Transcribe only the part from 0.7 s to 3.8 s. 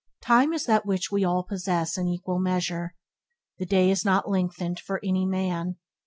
which we all possess in equal measure. The